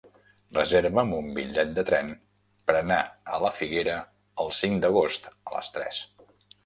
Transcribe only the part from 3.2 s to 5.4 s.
a la Figuera el cinc d'agost